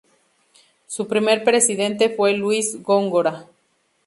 Su 0.87 1.07
primer 1.07 1.43
presidente 1.43 2.09
fue 2.09 2.33
Luis 2.33 2.81
Góngora. 2.81 3.45